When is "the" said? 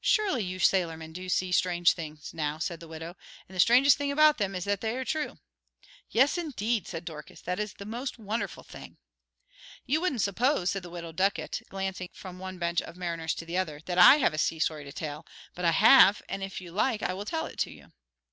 2.80-2.88, 3.54-3.60, 7.74-7.84, 10.82-10.90, 13.44-13.56